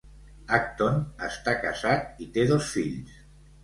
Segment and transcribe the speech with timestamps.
[0.57, 0.97] Acton
[1.29, 3.19] està casat i té dos fills.